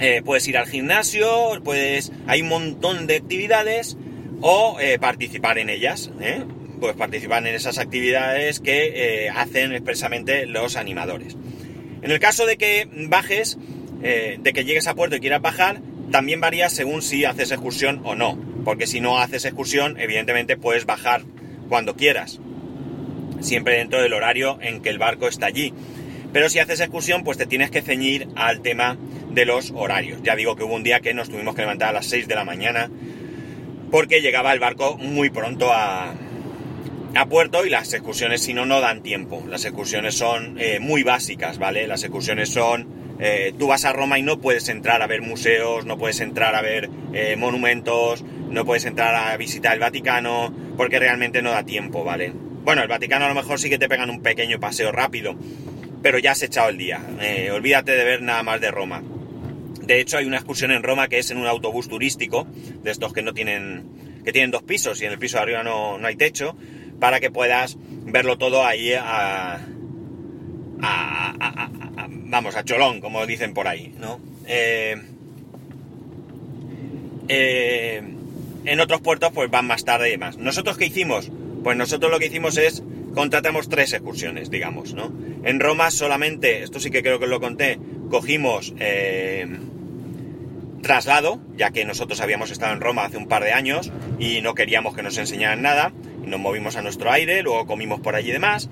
eh, 0.00 0.22
puedes 0.24 0.46
ir 0.46 0.56
al 0.56 0.66
gimnasio, 0.66 1.60
puedes, 1.64 2.12
hay 2.26 2.42
un 2.42 2.48
montón 2.48 3.06
de 3.06 3.16
actividades 3.16 3.96
o 4.40 4.78
eh, 4.80 4.98
participar 4.98 5.58
en 5.58 5.68
ellas. 5.68 6.10
Puedes 6.78 6.96
participar 6.96 7.46
en 7.46 7.54
esas 7.54 7.76
actividades 7.76 8.60
que 8.60 9.28
hacen 9.34 9.72
expresamente 9.72 10.46
los 10.46 10.76
animadores. 10.76 11.36
En 12.02 12.10
el 12.10 12.18
caso 12.18 12.46
de 12.46 12.56
que 12.56 12.88
bajes, 13.08 13.58
de 14.00 14.52
que 14.54 14.64
llegues 14.64 14.86
a 14.86 14.94
puerto 14.94 15.16
y 15.16 15.20
quieras 15.20 15.42
bajar, 15.42 15.80
también 16.10 16.40
varía 16.40 16.68
según 16.68 17.02
si 17.02 17.24
haces 17.24 17.52
excursión 17.52 18.00
o 18.04 18.14
no. 18.14 18.38
Porque 18.64 18.86
si 18.86 19.00
no 19.00 19.18
haces 19.18 19.44
excursión, 19.44 19.98
evidentemente 19.98 20.56
puedes 20.56 20.86
bajar 20.86 21.22
cuando 21.68 21.96
quieras. 21.96 22.40
Siempre 23.40 23.78
dentro 23.78 24.02
del 24.02 24.12
horario 24.12 24.58
en 24.60 24.82
que 24.82 24.90
el 24.90 24.98
barco 24.98 25.28
está 25.28 25.46
allí. 25.46 25.72
Pero 26.32 26.48
si 26.48 26.58
haces 26.58 26.80
excursión, 26.80 27.24
pues 27.24 27.38
te 27.38 27.46
tienes 27.46 27.70
que 27.70 27.82
ceñir 27.82 28.28
al 28.36 28.60
tema 28.60 28.98
de 29.30 29.46
los 29.46 29.72
horarios. 29.74 30.20
Ya 30.22 30.36
digo 30.36 30.56
que 30.56 30.64
hubo 30.64 30.74
un 30.74 30.82
día 30.82 31.00
que 31.00 31.14
nos 31.14 31.28
tuvimos 31.28 31.54
que 31.54 31.62
levantar 31.62 31.90
a 31.90 31.92
las 31.92 32.06
6 32.06 32.28
de 32.28 32.34
la 32.34 32.44
mañana 32.44 32.90
porque 33.90 34.20
llegaba 34.20 34.52
el 34.52 34.60
barco 34.60 34.96
muy 34.98 35.30
pronto 35.30 35.72
a, 35.72 36.14
a 37.14 37.26
puerto 37.26 37.66
y 37.66 37.70
las 37.70 37.92
excursiones 37.92 38.42
si 38.42 38.54
no 38.54 38.66
no 38.66 38.80
dan 38.80 39.02
tiempo. 39.02 39.44
Las 39.48 39.64
excursiones 39.64 40.14
son 40.14 40.56
eh, 40.60 40.78
muy 40.80 41.02
básicas, 41.02 41.58
¿vale? 41.58 41.86
Las 41.86 42.02
excursiones 42.02 42.50
son... 42.50 42.99
Eh, 43.20 43.52
tú 43.58 43.66
vas 43.66 43.84
a 43.84 43.92
Roma 43.92 44.18
y 44.18 44.22
no 44.22 44.40
puedes 44.40 44.68
entrar 44.68 45.02
a 45.02 45.06
ver 45.06 45.20
museos, 45.20 45.84
no 45.84 45.98
puedes 45.98 46.20
entrar 46.20 46.54
a 46.54 46.62
ver 46.62 46.88
eh, 47.12 47.36
monumentos, 47.36 48.24
no 48.24 48.64
puedes 48.64 48.86
entrar 48.86 49.14
a 49.14 49.36
visitar 49.36 49.74
el 49.74 49.80
Vaticano, 49.80 50.52
porque 50.76 50.98
realmente 50.98 51.42
no 51.42 51.50
da 51.50 51.64
tiempo, 51.64 52.02
¿vale? 52.02 52.32
Bueno, 52.64 52.82
el 52.82 52.88
Vaticano 52.88 53.26
a 53.26 53.28
lo 53.28 53.34
mejor 53.34 53.58
sí 53.58 53.68
que 53.68 53.78
te 53.78 53.88
pegan 53.88 54.10
un 54.10 54.22
pequeño 54.22 54.58
paseo 54.58 54.90
rápido, 54.90 55.36
pero 56.02 56.18
ya 56.18 56.32
has 56.32 56.42
echado 56.42 56.70
el 56.70 56.78
día. 56.78 57.00
olvídate 57.52 57.92
de 57.92 58.04
ver 58.04 58.22
nada 58.22 58.42
más 58.42 58.60
de 58.60 58.70
Roma. 58.70 59.02
De 59.90 60.00
hecho, 60.00 60.18
hay 60.18 60.24
una 60.24 60.36
excursión 60.36 60.70
en 60.70 60.82
Roma 60.82 61.08
que 61.08 61.18
es 61.18 61.30
en 61.30 61.38
un 61.38 61.46
autobús 61.46 61.88
turístico, 61.88 62.46
de 62.82 62.90
estos 62.90 63.12
que 63.12 63.22
no 63.22 63.34
tienen, 63.34 64.22
que 64.24 64.32
tienen 64.32 64.50
dos 64.50 64.62
pisos 64.62 65.02
y 65.02 65.04
en 65.04 65.12
el 65.12 65.18
piso 65.18 65.36
de 65.36 65.42
arriba 65.42 65.62
no, 65.62 65.96
hay 66.06 66.16
techo, 66.16 66.56
para 67.00 67.18
que 67.18 67.30
puedas 67.30 67.76
verlo 68.04 68.38
todo 68.38 68.64
ahí 68.64 68.92
a, 68.92 69.58
vamos, 72.30 72.56
a 72.56 72.64
cholón, 72.64 73.00
como 73.00 73.26
dicen 73.26 73.52
por 73.52 73.68
ahí, 73.68 73.94
¿no? 73.98 74.20
Eh, 74.46 74.96
eh, 77.28 78.02
en 78.64 78.80
otros 78.80 79.00
puertos 79.00 79.30
pues 79.32 79.50
van 79.50 79.66
más 79.66 79.84
tarde 79.84 80.08
y 80.08 80.12
demás. 80.12 80.38
¿Nosotros 80.38 80.76
qué 80.76 80.86
hicimos? 80.86 81.30
Pues 81.62 81.76
nosotros 81.76 82.10
lo 82.10 82.18
que 82.18 82.26
hicimos 82.26 82.56
es 82.56 82.82
contratamos 83.14 83.68
tres 83.68 83.92
excursiones, 83.92 84.50
digamos, 84.50 84.94
¿no? 84.94 85.12
En 85.44 85.60
Roma 85.60 85.90
solamente, 85.90 86.62
esto 86.62 86.80
sí 86.80 86.90
que 86.90 87.02
creo 87.02 87.18
que 87.18 87.26
lo 87.26 87.40
conté, 87.40 87.78
cogimos 88.10 88.74
eh, 88.78 89.46
traslado, 90.82 91.40
ya 91.56 91.70
que 91.70 91.84
nosotros 91.84 92.20
habíamos 92.20 92.50
estado 92.50 92.72
en 92.72 92.80
Roma 92.80 93.04
hace 93.04 93.16
un 93.16 93.28
par 93.28 93.44
de 93.44 93.52
años 93.52 93.90
y 94.18 94.40
no 94.42 94.54
queríamos 94.54 94.94
que 94.94 95.02
nos 95.02 95.18
enseñaran 95.18 95.62
nada, 95.62 95.92
nos 96.24 96.40
movimos 96.40 96.76
a 96.76 96.82
nuestro 96.82 97.10
aire, 97.10 97.42
luego 97.42 97.66
comimos 97.66 98.00
por 98.00 98.14
allí 98.14 98.30
y 98.30 98.32
demás. 98.32 98.68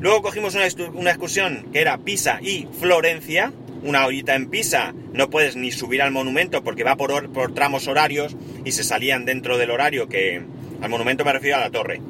Luego 0.00 0.22
cogimos 0.22 0.54
una, 0.54 0.66
excursión 1.10 1.66
que 1.72 1.80
era 1.80 1.98
Pisa 1.98 2.38
y 2.42 2.68
Florencia, 2.78 3.52
una 3.82 4.06
horita 4.06 4.34
en 4.34 4.48
Pisa, 4.50 4.94
no 5.12 5.30
puedes 5.30 5.56
ni 5.56 5.70
subir 5.70 6.02
al 6.02 6.10
monumento 6.10 6.62
porque 6.64 6.84
va 6.84 6.96
por, 6.96 7.54
tramos 7.54 7.86
horarios 7.86 8.36
y 8.64 8.72
se 8.72 8.84
salían 8.84 9.24
dentro 9.24 9.58
del 9.58 9.70
horario 9.70 10.08
que... 10.08 10.42
Al 10.82 10.90
monumento 10.90 11.24
me 11.24 11.32
refiero 11.32 11.56
a 11.56 11.60
la 11.60 11.70
torre. 11.70 12.00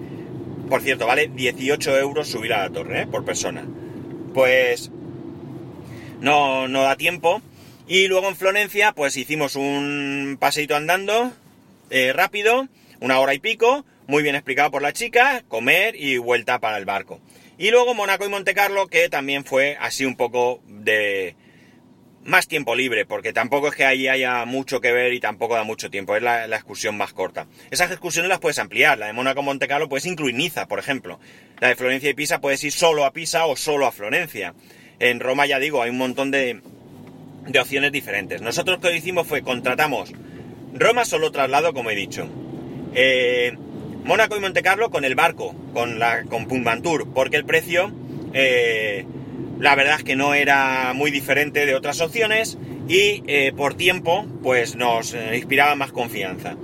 Por 0.68 0.80
cierto, 0.80 1.06
vale 1.06 1.28
18 1.28 1.98
euros 1.98 2.26
subir 2.26 2.52
a 2.54 2.62
la 2.62 2.70
torre, 2.70 3.02
¿eh? 3.02 3.06
por 3.06 3.24
persona. 3.24 3.64
Pues 4.32 4.90
no, 6.20 6.66
no 6.66 6.82
da 6.82 6.96
tiempo 6.96 7.40
y 7.86 8.08
luego 8.08 8.28
en 8.28 8.36
Florencia, 8.36 8.92
pues 8.92 9.16
hicimos 9.16 9.56
un 9.56 10.38
paseito 10.40 10.74
andando, 10.74 11.32
eh, 11.90 12.12
rápido, 12.14 12.68
una 13.00 13.20
hora 13.20 13.34
y 13.34 13.40
pico, 13.40 13.84
muy 14.06 14.22
bien 14.22 14.34
explicado 14.34 14.70
por 14.70 14.80
la 14.80 14.94
chica, 14.94 15.44
comer 15.48 15.94
y 15.94 16.16
vuelta 16.16 16.60
para 16.60 16.78
el 16.78 16.86
barco. 16.86 17.20
Y 17.58 17.70
luego 17.70 17.94
Mónaco 17.94 18.24
y 18.24 18.28
Monte 18.28 18.54
Carlo, 18.54 18.86
que 18.88 19.08
también 19.08 19.44
fue 19.44 19.76
así 19.80 20.04
un 20.04 20.16
poco 20.16 20.60
de 20.66 21.36
más 22.24 22.48
tiempo 22.48 22.74
libre, 22.74 23.04
porque 23.04 23.32
tampoco 23.32 23.68
es 23.68 23.74
que 23.74 23.84
ahí 23.84 24.08
haya 24.08 24.44
mucho 24.44 24.80
que 24.80 24.92
ver 24.92 25.12
y 25.12 25.20
tampoco 25.20 25.54
da 25.54 25.62
mucho 25.62 25.90
tiempo, 25.90 26.16
es 26.16 26.22
la, 26.22 26.46
excursión 26.46 26.96
más 26.96 27.12
corta. 27.12 27.46
Esas 27.70 27.90
excursiones 27.90 28.28
las 28.28 28.40
puedes 28.40 28.58
ampliar, 28.58 28.98
la 28.98 29.06
de 29.06 29.12
Mónaco 29.12 29.42
Monte 29.42 29.68
Carlo 29.68 29.88
puedes 29.88 30.06
incluir 30.06 30.34
Niza, 30.34 30.66
por 30.66 30.78
ejemplo. 30.78 31.20
La 31.60 31.68
de 31.68 31.76
Florencia 31.76 32.10
y 32.10 32.14
Pisa 32.14 32.40
puedes 32.40 32.64
ir 32.64 32.72
solo 32.72 33.04
a 33.04 33.12
Pisa 33.12 33.46
o 33.46 33.56
solo 33.56 33.86
a 33.86 33.92
Florencia. 33.92 34.54
En 34.98 35.20
Roma, 35.20 35.46
ya 35.46 35.58
digo, 35.58 35.82
hay 35.82 35.90
un 35.90 35.98
montón 35.98 36.30
de, 36.30 36.60
de 37.46 37.60
opciones 37.60 37.92
diferentes. 37.92 38.40
Nosotros 38.40 38.78
lo 38.82 38.88
que 38.88 38.96
hicimos 38.96 39.26
fue 39.26 39.42
contratamos 39.42 40.12
Roma 40.74 41.04
solo 41.04 41.30
traslado, 41.30 41.72
como 41.72 41.90
he 41.90 41.94
dicho. 41.94 42.26
Eh, 42.94 43.56
Mónaco 44.04 44.36
y 44.36 44.40
Monte 44.40 44.62
Carlo 44.62 44.90
con 44.90 45.04
el 45.04 45.14
barco, 45.14 45.54
con 45.72 45.98
la 45.98 46.24
con 46.24 46.46
porque 46.46 47.36
el 47.36 47.44
precio, 47.44 47.92
eh, 48.32 49.06
la 49.58 49.74
verdad 49.74 49.96
es 49.98 50.04
que 50.04 50.16
no 50.16 50.34
era 50.34 50.92
muy 50.94 51.10
diferente 51.10 51.66
de 51.66 51.74
otras 51.74 52.00
opciones 52.00 52.58
y 52.88 53.22
eh, 53.26 53.52
por 53.56 53.74
tiempo, 53.74 54.26
pues 54.42 54.76
nos 54.76 55.14
inspiraba 55.34 55.74
más 55.74 55.92
confianza. 55.92 56.56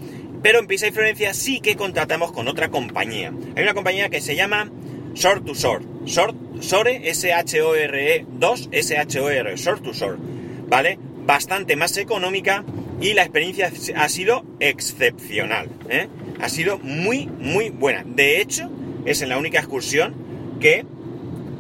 Pero 0.43 0.59
en 0.59 0.67
Pisa 0.67 0.87
y 0.87 0.91
Florencia 0.91 1.35
sí 1.35 1.61
que 1.61 1.77
contratamos 1.77 2.33
con 2.33 2.49
otra 2.49 2.71
compañía. 2.71 3.33
Hay 3.57 3.63
una 3.63 3.75
compañía 3.75 4.09
que 4.09 4.21
se 4.21 4.37
llama 4.37 4.71
Short 5.15 5.45
to 5.45 5.55
Short. 5.55 5.85
Short, 6.05 6.35
Sore, 6.61 7.11
S-H-O-R-E 7.11 8.27
2, 8.29 8.69
S-H-O-R, 8.73 9.57
Short 9.57 9.83
to 9.83 9.93
Short 9.93 10.19
¿vale? 10.71 10.99
Bastante 11.27 11.77
más 11.77 11.97
económica 11.99 12.65
y 13.01 13.13
la 13.13 13.23
experiencia 13.23 13.71
ha 13.97 14.09
sido 14.09 14.45
excepcional, 14.61 15.69
¿eh? 15.91 16.09
Ha 16.43 16.49
sido 16.49 16.79
muy, 16.79 17.27
muy 17.27 17.71
buena. 17.71 18.03
De 18.07 18.41
hecho, 18.41 18.71
es 19.05 19.23
en 19.23 19.29
la 19.29 19.39
única 19.39 19.59
excursión 19.59 20.15
que 20.61 20.85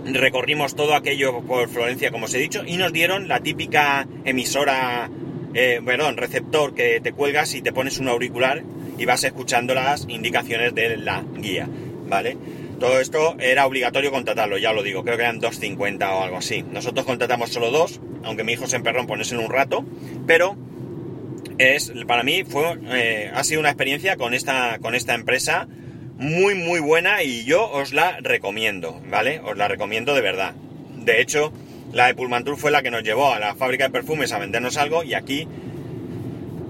recorrimos 0.05 0.75
todo 0.75 0.95
aquello 0.95 1.41
por 1.43 1.69
Florencia, 1.69 2.11
como 2.11 2.27
os 2.27 2.35
he 2.35 2.39
dicho, 2.39 2.63
y 2.67 2.77
nos 2.77 2.93
dieron 2.93 3.29
la 3.29 3.41
típica 3.41 4.07
emisora, 4.25 5.11
eh, 5.55 5.81
perdón, 5.85 6.17
receptor 6.17 6.75
que 6.75 7.01
te 7.01 7.13
cuelgas 7.13 7.55
y 7.55 7.63
te 7.63 7.73
pones 7.73 7.99
un 7.99 8.09
auricular 8.09 8.63
y 8.99 9.05
vas 9.05 9.25
escuchando 9.25 9.75
las 9.75 10.07
indicaciones 10.09 10.75
de 10.75 10.97
la 10.97 11.25
guía, 11.37 11.69
¿vale? 12.09 12.37
Todo 12.79 12.99
esto 12.99 13.37
era 13.39 13.67
obligatorio 13.67 14.11
contratarlo, 14.11 14.57
ya 14.57 14.73
lo 14.73 14.83
digo, 14.83 15.05
creo 15.05 15.17
que 15.17 15.23
eran 15.23 15.41
2.50 15.41 16.11
o 16.13 16.23
algo 16.23 16.39
así. 16.39 16.63
Nosotros 16.63 17.05
contratamos 17.05 17.51
solo 17.51 17.71
dos, 17.71 18.01
aunque 18.25 18.43
mi 18.43 18.53
hijo 18.53 18.67
se 18.67 18.77
emperró 18.77 19.01
en 19.01 19.07
ponerse 19.07 19.35
en 19.35 19.43
un 19.43 19.51
rato, 19.51 19.85
pero 20.27 20.57
es, 21.61 21.93
para 22.07 22.23
mí 22.23 22.45
fue, 22.45 22.79
eh, 22.89 23.31
ha 23.35 23.45
sido 23.45 23.61
una 23.61 23.69
experiencia 23.69 24.17
con 24.17 24.33
esta, 24.33 24.79
con 24.79 24.95
esta 24.95 25.15
empresa 25.15 25.69
muy 26.19 26.55
muy 26.55 26.81
buena 26.81 27.23
y 27.23 27.45
yo 27.45 27.71
os 27.71 27.93
la 27.93 28.19
recomiendo, 28.21 29.01
¿vale? 29.09 29.41
Os 29.41 29.57
la 29.57 29.69
recomiendo 29.69 30.15
de 30.15 30.21
verdad. 30.21 30.55
De 31.05 31.21
hecho, 31.21 31.53
la 31.93 32.07
de 32.07 32.15
Pullmantur 32.15 32.57
fue 32.57 32.71
la 32.71 32.83
que 32.83 32.91
nos 32.91 33.03
llevó 33.03 33.33
a 33.33 33.39
la 33.39 33.55
fábrica 33.55 33.85
de 33.85 33.91
perfumes 33.91 34.33
a 34.33 34.39
vendernos 34.39 34.77
algo 34.77 35.03
y 35.03 35.15
aquí 35.15 35.47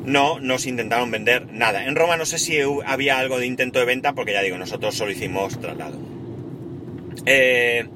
no 0.05 0.41
nos 0.41 0.67
intentaron 0.67 1.11
vender 1.11 1.47
nada. 1.53 1.87
En 1.87 1.95
Roma 1.95 2.17
no 2.17 2.27
sé 2.27 2.39
si 2.39 2.59
había 2.85 3.19
algo 3.19 3.39
de 3.39 3.47
intento 3.47 3.79
de 3.79 3.85
venta, 3.85 4.13
porque 4.13 4.33
ya 4.33 4.43
digo, 4.43 4.59
nosotros 4.59 4.95
solo 4.95 5.13
hicimos 5.13 5.61
traslado. 5.61 5.99
Eh, 7.27 7.87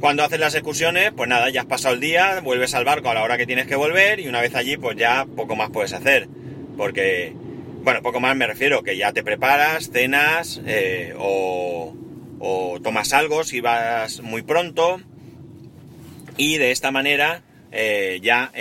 cuando 0.00 0.24
haces 0.24 0.40
las 0.40 0.54
excursiones, 0.54 1.12
pues 1.16 1.28
nada, 1.28 1.50
ya 1.50 1.62
has 1.62 1.66
pasado 1.66 1.94
el 1.94 2.00
día, 2.00 2.40
vuelves 2.40 2.74
al 2.74 2.84
barco 2.84 3.10
a 3.10 3.14
la 3.14 3.22
hora 3.22 3.36
que 3.36 3.46
tienes 3.46 3.66
que 3.66 3.76
volver 3.76 4.20
y 4.20 4.28
una 4.28 4.40
vez 4.40 4.54
allí, 4.54 4.76
pues 4.76 4.96
ya 4.96 5.26
poco 5.36 5.56
más 5.56 5.70
puedes 5.70 5.92
hacer. 5.92 6.28
Porque, 6.76 7.32
bueno, 7.82 8.02
poco 8.02 8.20
más 8.20 8.36
me 8.36 8.46
refiero, 8.46 8.82
que 8.82 8.96
ya 8.96 9.12
te 9.12 9.22
preparas, 9.22 9.90
cenas 9.90 10.60
eh, 10.66 11.14
o, 11.18 11.94
tomas 12.82 13.12
algo 13.12 13.42
si 13.42 13.60
vas 13.60 14.20
muy 14.20 14.42
pronto 14.42 15.00
y 16.36 16.58
de 16.58 16.70
esta 16.70 16.92
manera 16.92 17.42
eh, 17.72 18.20
ya 18.22 18.52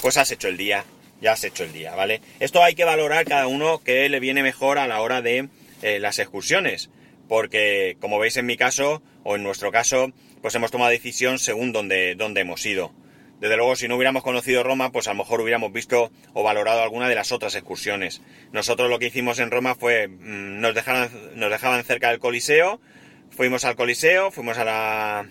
pues 0.00 0.16
has 0.16 0.30
hecho 0.30 0.46
el 0.46 0.56
día 0.56 0.84
ya 1.20 1.32
has 1.32 1.44
hecho 1.44 1.64
el 1.64 1.72
día, 1.72 1.94
¿vale? 1.94 2.20
Esto 2.40 2.62
hay 2.62 2.74
que 2.74 2.84
valorar 2.84 3.24
cada 3.24 3.46
uno 3.46 3.82
que 3.82 4.08
le 4.08 4.20
viene 4.20 4.42
mejor 4.42 4.78
a 4.78 4.86
la 4.86 5.00
hora 5.00 5.22
de 5.22 5.48
eh, 5.82 5.98
las 5.98 6.18
excursiones, 6.18 6.90
porque 7.28 7.96
como 8.00 8.18
veis 8.18 8.36
en 8.36 8.46
mi 8.46 8.56
caso, 8.56 9.02
o 9.28 9.36
en 9.36 9.42
nuestro 9.42 9.70
caso, 9.70 10.10
pues 10.40 10.54
hemos 10.54 10.70
tomado 10.70 10.90
decisión 10.90 11.38
según 11.38 11.70
donde, 11.70 12.16
hemos 12.18 12.64
ido. 12.64 12.94
Desde 13.40 13.58
luego, 13.58 13.76
si 13.76 13.86
no 13.86 13.96
hubiéramos 13.96 14.22
conocido 14.22 14.62
Roma, 14.62 14.90
pues 14.90 15.06
a 15.06 15.10
lo 15.10 15.18
mejor 15.18 15.42
hubiéramos 15.42 15.70
visto 15.70 16.10
o 16.32 16.42
valorado 16.42 16.80
alguna 16.80 17.10
de 17.10 17.14
las 17.14 17.30
otras 17.30 17.54
excursiones. 17.54 18.22
Nosotros 18.52 18.88
lo 18.88 18.98
que 18.98 19.08
hicimos 19.08 19.38
en 19.38 19.50
Roma 19.50 19.74
fue, 19.74 20.08
mm, 20.08 20.60
nos, 20.60 20.74
dejaron, 20.74 21.10
nos 21.34 21.50
dejaban 21.50 21.84
cerca 21.84 22.08
del 22.08 22.20
Coliseo, 22.20 22.80
fuimos 23.28 23.66
al 23.66 23.76
Coliseo, 23.76 24.30
fuimos 24.30 24.56
a 24.56 24.64
la, 24.64 25.26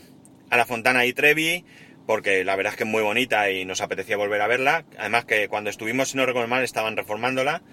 a 0.52 0.58
la 0.58 0.66
Fontana 0.68 1.02
di 1.02 1.14
Trevi, 1.14 1.66
porque 2.06 2.44
la 2.44 2.56
verdad 2.56 2.74
es 2.74 2.78
que 2.78 2.84
es 2.84 2.90
muy 2.90 3.02
bonita 3.02 3.50
y 3.50 3.66
nos 3.66 3.82
apetecía 3.82 4.16
volver 4.16 4.42
a 4.42 4.48
verla. 4.48 4.86
Además 5.00 5.26
que 5.26 5.48
cuando 5.48 5.72
estuvimos, 5.72 6.10
si 6.10 6.18
no 6.18 6.26
recuerdo 6.28 6.48
mal, 6.48 6.64
estaban 6.64 6.98
reformándola. 6.98 7.64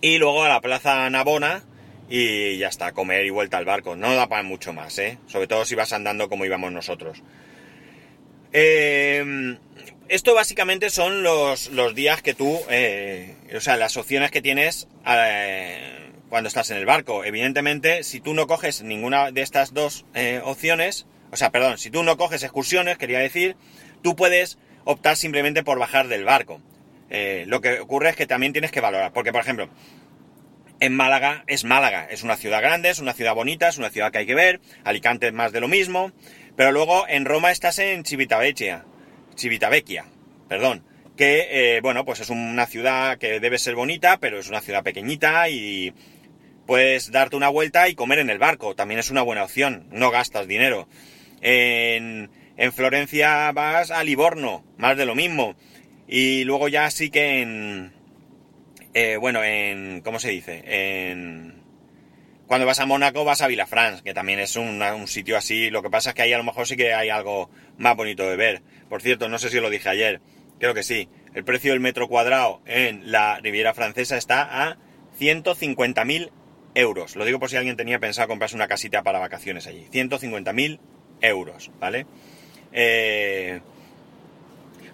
Y 0.00 0.16
luego 0.16 0.42
a 0.42 0.48
la 0.48 0.62
Plaza 0.62 1.10
Navona 1.10 1.64
y 2.14 2.58
ya 2.58 2.68
está, 2.68 2.92
comer 2.92 3.24
y 3.24 3.30
vuelta 3.30 3.56
al 3.56 3.64
barco. 3.64 3.96
No 3.96 4.14
da 4.14 4.28
para 4.28 4.42
mucho 4.42 4.74
más, 4.74 4.98
¿eh? 4.98 5.18
Sobre 5.26 5.46
todo 5.46 5.64
si 5.64 5.74
vas 5.74 5.94
andando 5.94 6.28
como 6.28 6.44
íbamos 6.44 6.70
nosotros. 6.70 7.22
Eh, 8.52 9.56
esto 10.12 10.34
básicamente 10.34 10.90
son 10.90 11.22
los, 11.22 11.70
los 11.70 11.94
días 11.94 12.20
que 12.20 12.34
tú, 12.34 12.60
eh, 12.68 13.34
o 13.56 13.60
sea, 13.60 13.78
las 13.78 13.96
opciones 13.96 14.30
que 14.30 14.42
tienes 14.42 14.86
eh, 15.06 16.10
cuando 16.28 16.48
estás 16.48 16.70
en 16.70 16.76
el 16.76 16.84
barco. 16.84 17.24
Evidentemente, 17.24 18.02
si 18.04 18.20
tú 18.20 18.34
no 18.34 18.46
coges 18.46 18.82
ninguna 18.82 19.30
de 19.30 19.40
estas 19.40 19.72
dos 19.72 20.04
eh, 20.12 20.42
opciones, 20.44 21.06
o 21.30 21.36
sea, 21.38 21.48
perdón, 21.48 21.78
si 21.78 21.90
tú 21.90 22.02
no 22.02 22.18
coges 22.18 22.42
excursiones, 22.42 22.98
quería 22.98 23.20
decir, 23.20 23.56
tú 24.02 24.14
puedes 24.14 24.58
optar 24.84 25.16
simplemente 25.16 25.62
por 25.62 25.78
bajar 25.78 26.08
del 26.08 26.24
barco. 26.24 26.60
lo 27.46 27.62
que 27.62 27.80
ocurre 27.80 28.10
es 28.10 28.16
que 28.16 28.26
también 28.26 28.52
tienes 28.52 28.70
que 28.70 28.82
valorar, 28.82 29.14
porque 29.14 29.32
por 29.32 29.40
ejemplo, 29.40 29.70
en 30.82 30.96
Málaga 30.96 31.44
es 31.46 31.62
Málaga, 31.62 32.08
es 32.10 32.24
una 32.24 32.36
ciudad 32.36 32.60
grande, 32.60 32.90
es 32.90 32.98
una 32.98 33.12
ciudad 33.12 33.36
bonita, 33.36 33.68
es 33.68 33.78
una 33.78 33.90
ciudad 33.90 34.10
que 34.10 34.18
hay 34.18 34.26
que 34.26 34.34
ver, 34.34 34.60
Alicante 34.82 35.28
es 35.28 35.32
más 35.32 35.52
de 35.52 35.60
lo 35.60 35.68
mismo, 35.68 36.10
pero 36.56 36.72
luego 36.72 37.06
en 37.08 37.24
Roma 37.24 37.52
estás 37.52 37.78
en 37.78 38.04
Civitavecchia, 38.04 38.84
Civitavecchia, 39.38 40.06
perdón, 40.48 40.84
que 41.16 41.76
eh, 41.76 41.80
bueno, 41.82 42.04
pues 42.04 42.18
es 42.18 42.30
una 42.30 42.66
ciudad 42.66 43.16
que 43.18 43.38
debe 43.38 43.60
ser 43.60 43.76
bonita, 43.76 44.18
pero 44.18 44.40
es 44.40 44.48
una 44.48 44.60
ciudad 44.60 44.82
pequeñita 44.82 45.48
y 45.48 45.94
puedes 46.66 47.12
darte 47.12 47.36
una 47.36 47.48
vuelta 47.48 47.88
y 47.88 47.94
comer 47.94 48.18
en 48.18 48.28
el 48.28 48.40
barco, 48.40 48.74
también 48.74 48.98
es 48.98 49.08
una 49.08 49.22
buena 49.22 49.44
opción, 49.44 49.86
no 49.92 50.10
gastas 50.10 50.48
dinero. 50.48 50.88
En, 51.42 52.28
en 52.56 52.72
Florencia 52.72 53.52
vas 53.52 53.92
a 53.92 54.02
Livorno, 54.02 54.64
más 54.78 54.96
de 54.96 55.06
lo 55.06 55.14
mismo, 55.14 55.54
y 56.08 56.42
luego 56.42 56.66
ya 56.66 56.90
sí 56.90 57.08
que 57.08 57.40
en 57.40 58.01
eh, 58.94 59.16
bueno, 59.16 59.42
en, 59.42 60.02
¿cómo 60.02 60.18
se 60.18 60.30
dice? 60.30 60.62
En, 60.66 61.62
cuando 62.46 62.66
vas 62.66 62.80
a 62.80 62.86
Mónaco 62.86 63.24
vas 63.24 63.40
a 63.40 63.46
Villafrance, 63.46 64.02
que 64.02 64.12
también 64.12 64.38
es 64.38 64.56
un, 64.56 64.82
sitio 65.06 65.38
así. 65.38 65.70
Lo 65.70 65.82
que 65.82 65.88
pasa 65.88 66.10
es 66.10 66.14
que 66.14 66.22
ahí 66.22 66.32
a 66.34 66.38
lo 66.38 66.44
mejor 66.44 66.66
sí 66.66 66.76
que 66.76 66.92
hay 66.92 67.08
algo 67.08 67.48
más 67.78 67.96
bonito 67.96 68.28
de 68.28 68.36
ver. 68.36 68.62
Por 68.90 69.00
cierto, 69.00 69.28
no 69.30 69.38
sé 69.38 69.48
si 69.48 69.58
lo 69.58 69.70
dije 69.70 69.88
ayer, 69.88 70.20
creo 70.58 70.74
que 70.74 70.82
sí. 70.82 71.08
El 71.34 71.44
precio 71.44 71.72
del 71.72 71.80
metro 71.80 72.08
cuadrado 72.08 72.60
en 72.66 73.10
la 73.10 73.40
Riviera 73.40 73.72
Francesa 73.72 74.18
está 74.18 74.68
a 74.68 74.76
150.000 75.18 76.30
euros. 76.74 77.16
Lo 77.16 77.24
digo 77.24 77.40
por 77.40 77.48
si 77.48 77.56
alguien 77.56 77.76
tenía 77.76 77.98
pensado 77.98 78.28
comprarse 78.28 78.56
una 78.56 78.68
casita 78.68 79.02
para 79.02 79.18
vacaciones 79.18 79.66
allí. 79.66 79.86
150.000 79.90 80.78
euros, 81.22 81.70
¿vale? 81.80 82.06
Eh, 82.72 83.62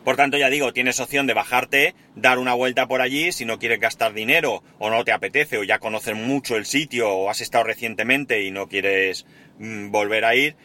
por 0.05 0.17
tanto, 0.17 0.38
ya 0.38 0.49
digo, 0.49 0.73
tienes 0.73 1.00
opción 1.00 1.26
de 1.26 1.35
bajarte, 1.35 1.95
dar 2.14 2.38
una 2.38 2.55
vuelta 2.55 2.87
por 2.87 3.00
allí 3.00 3.33
si 3.33 3.45
no 3.45 3.59
quieres 3.59 3.81
gastar 3.81 4.14
dinero 4.14 4.62
o 4.78 4.90
no 4.90 5.05
te 5.05 5.12
apetece 5.12 5.59
o 5.59 5.64
ya 5.64 5.78
conocer 5.78 6.14
mucho 6.14 6.57
el 6.57 6.67
sitio 6.67 7.11
o 7.11 7.31
has 7.31 7.40
estado 7.40 7.64
recientemente 7.64 8.43
y 8.43 8.50
no 8.50 8.69
quieres 8.69 9.26
mm, 9.59 9.90
volver 9.90 10.25
a 10.25 10.35
ir 10.35 10.57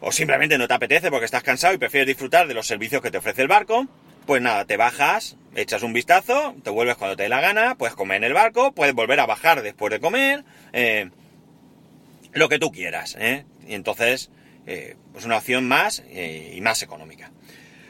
o 0.00 0.12
simplemente 0.12 0.58
no 0.58 0.68
te 0.68 0.74
apetece 0.74 1.10
porque 1.10 1.24
estás 1.24 1.42
cansado 1.42 1.74
y 1.74 1.78
prefieres 1.78 2.06
disfrutar 2.06 2.46
de 2.46 2.54
los 2.54 2.66
servicios 2.66 3.02
que 3.02 3.10
te 3.10 3.18
ofrece 3.18 3.42
el 3.42 3.48
barco, 3.48 3.86
pues 4.26 4.42
nada, 4.42 4.64
te 4.64 4.76
bajas, 4.76 5.36
echas 5.54 5.82
un 5.82 5.92
vistazo, 5.92 6.54
te 6.62 6.70
vuelves 6.70 6.96
cuando 6.96 7.16
te 7.16 7.24
dé 7.24 7.28
la 7.28 7.40
gana, 7.40 7.76
puedes 7.76 7.94
comer 7.94 8.18
en 8.18 8.24
el 8.24 8.32
barco, 8.32 8.72
puedes 8.72 8.94
volver 8.94 9.20
a 9.20 9.26
bajar 9.26 9.62
después 9.62 9.90
de 9.90 10.00
comer, 10.00 10.44
eh, 10.72 11.10
lo 12.32 12.48
que 12.48 12.58
tú 12.58 12.70
quieras, 12.70 13.16
¿eh? 13.18 13.46
Y 13.66 13.74
entonces, 13.74 14.30
eh, 14.66 14.96
pues 15.12 15.24
una 15.24 15.38
opción 15.38 15.66
más 15.66 16.02
y 16.12 16.60
más 16.60 16.82
económica. 16.82 17.30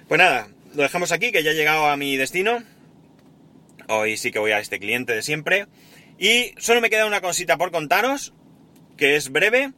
Pues 0.09 0.19
nada, 0.19 0.47
lo 0.77 0.85
dejamos 0.85 1.11
aquí, 1.11 1.33
que 1.33 1.43
ya 1.43 1.51
he 1.51 1.55
llegado 1.55 1.87
a 1.87 1.97
mi 1.97 2.17
destino. 2.17 2.63
Hoy 3.89 4.17
sí 4.17 4.31
que 4.31 4.39
voy 4.39 4.53
a 4.53 4.61
este 4.61 4.79
cliente 4.79 5.13
de 5.13 5.23
siempre. 5.23 5.67
Y 6.17 6.55
solo 6.59 6.81
me 6.81 6.91
queda 6.91 7.07
una 7.07 7.21
cosita 7.21 7.57
por 7.57 7.73
contaros, 7.73 8.33
que 8.97 9.17
es 9.17 9.33
breve. 9.33 9.73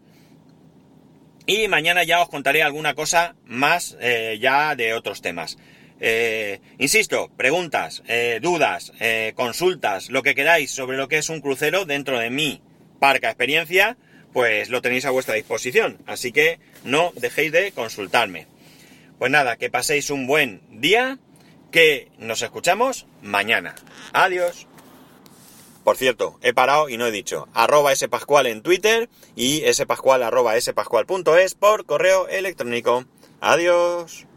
Y 1.47 1.66
mañana 1.68 2.04
ya 2.04 2.20
os 2.20 2.28
contaré 2.28 2.62
alguna 2.62 2.94
cosa 2.94 3.37
más 3.47 3.97
eh, 4.00 4.38
ya 4.38 4.76
de 4.76 4.92
otros 4.92 5.23
temas. 5.23 5.56
Eh, 5.99 6.61
insisto, 6.76 7.30
preguntas, 7.35 8.02
eh, 8.06 8.38
dudas, 8.42 8.92
consultas, 9.35 10.11
lo 10.11 10.23
que 10.23 10.35
queráis 10.35 10.70
sobre 10.70 10.99
lo 10.99 11.08
que 11.08 11.16
es 11.16 11.30
un 11.30 11.40
crucero 11.40 11.87
dentro 11.87 12.18
de 12.18 12.28
mi 12.28 12.61
parca 13.00 13.28
experiencia, 13.28 13.96
pues 14.35 14.68
lo 14.68 14.83
tenéis 14.83 15.07
a 15.07 15.11
vuestra 15.11 15.37
disposición. 15.37 15.96
Así 16.07 16.33
que 16.33 16.61
no 16.85 17.12
dejéis 17.16 17.50
de 17.50 17.72
consultarme. 17.72 18.46
Pues 19.18 19.31
nada, 19.33 19.57
que 19.57 19.70
paséis 19.70 20.11
un 20.11 20.26
buen 20.26 20.62
día, 20.70 21.18
que 21.72 22.11
nos 22.18 22.42
escuchamos 22.42 23.07
mañana. 23.20 23.74
Adiós. 24.12 24.68
Por 25.83 25.96
cierto, 25.96 26.38
he 26.42 26.52
parado 26.52 26.88
y 26.88 26.98
no 26.98 27.07
he 27.07 27.11
dicho 27.11 27.48
arroba 27.54 27.96
spascual 27.96 28.46
en 28.46 28.62
Twitter 28.62 29.09
y 29.35 29.62
spascual 29.72 30.22
arroba 30.22 30.61
spascual.es 30.61 31.54
por 31.54 31.87
correo 31.87 32.28
electrónico. 32.28 33.07
Adiós. 33.40 34.27